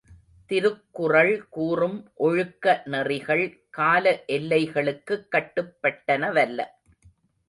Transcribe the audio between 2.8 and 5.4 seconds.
நெறிகள் கால எல்லைகளுக்குக்